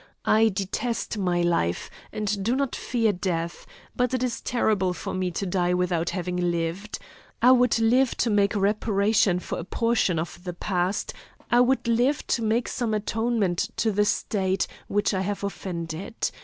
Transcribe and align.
I 0.25 0.49
detest 0.49 1.19
my 1.19 1.43
life, 1.43 1.87
and 2.11 2.43
do 2.43 2.55
not 2.55 2.75
fear 2.75 3.11
death, 3.11 3.67
but 3.95 4.15
it 4.15 4.23
is 4.23 4.41
terrible 4.41 4.93
for 4.93 5.13
me 5.13 5.29
to 5.29 5.45
die 5.45 5.75
without 5.75 6.09
having 6.09 6.37
lived. 6.49 6.97
I 7.39 7.51
would 7.51 7.77
live 7.77 8.15
to 8.17 8.31
make 8.31 8.55
reparation 8.55 9.37
for 9.37 9.59
a 9.59 9.63
portion 9.63 10.17
of 10.17 10.43
the 10.43 10.53
past, 10.53 11.13
I 11.51 11.61
would 11.61 11.87
live 11.87 12.25
to 12.33 12.41
make 12.41 12.67
some 12.67 12.95
atonement 12.95 13.69
to 13.77 13.91
the 13.91 14.05
state, 14.05 14.65
which 14.87 15.13
I 15.13 15.21
have 15.21 15.43
offended. 15.43 16.31